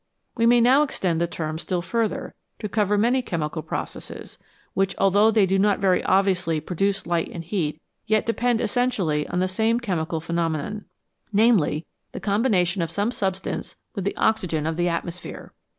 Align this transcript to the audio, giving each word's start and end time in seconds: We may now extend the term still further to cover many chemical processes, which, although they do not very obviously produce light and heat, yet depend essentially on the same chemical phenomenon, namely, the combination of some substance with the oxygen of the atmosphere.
We 0.35 0.47
may 0.47 0.61
now 0.61 0.81
extend 0.81 1.21
the 1.21 1.27
term 1.27 1.59
still 1.59 1.83
further 1.83 2.33
to 2.57 2.67
cover 2.67 2.97
many 2.97 3.21
chemical 3.21 3.61
processes, 3.61 4.39
which, 4.73 4.95
although 4.97 5.29
they 5.29 5.45
do 5.45 5.59
not 5.59 5.77
very 5.77 6.03
obviously 6.05 6.59
produce 6.59 7.05
light 7.05 7.29
and 7.31 7.43
heat, 7.43 7.79
yet 8.07 8.25
depend 8.25 8.61
essentially 8.61 9.27
on 9.27 9.41
the 9.41 9.47
same 9.47 9.79
chemical 9.79 10.19
phenomenon, 10.19 10.85
namely, 11.31 11.85
the 12.13 12.19
combination 12.19 12.81
of 12.81 12.89
some 12.89 13.11
substance 13.11 13.75
with 13.93 14.03
the 14.03 14.15
oxygen 14.17 14.65
of 14.65 14.75
the 14.75 14.89
atmosphere. 14.89 15.53